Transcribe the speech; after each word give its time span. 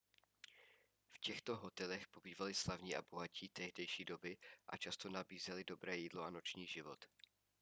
v 1.09 1.19
těchto 1.19 1.55
hotelech 1.55 2.07
pobývali 2.07 2.53
slavní 2.53 2.95
a 2.95 3.01
bohatí 3.11 3.49
tehdejší 3.49 4.05
doby 4.05 4.37
a 4.67 4.77
často 4.77 5.09
nabízely 5.09 5.63
dobré 5.63 5.97
jídlo 5.97 6.23
a 6.23 6.29
noční 6.29 6.67
život 6.67 7.05